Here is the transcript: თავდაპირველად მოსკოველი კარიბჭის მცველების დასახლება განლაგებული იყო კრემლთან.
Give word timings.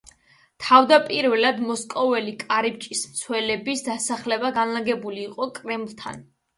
თავდაპირველად 0.67 1.59
მოსკოველი 1.67 2.35
კარიბჭის 2.45 3.05
მცველების 3.13 3.87
დასახლება 3.93 4.55
განლაგებული 4.61 5.27
იყო 5.31 5.55
კრემლთან. 5.63 6.23